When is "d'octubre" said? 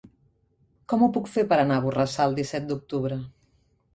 2.71-3.21